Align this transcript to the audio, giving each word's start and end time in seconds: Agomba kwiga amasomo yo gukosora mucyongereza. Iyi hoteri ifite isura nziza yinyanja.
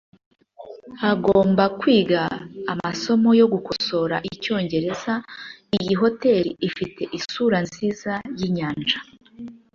Agomba 1.11 1.63
kwiga 1.79 2.21
amasomo 2.71 3.29
yo 3.39 3.47
gukosora 3.53 4.15
mucyongereza. 4.25 5.13
Iyi 5.77 5.93
hoteri 6.01 6.49
ifite 6.67 7.01
isura 7.17 7.57
nziza 7.65 8.13
yinyanja. 8.37 8.97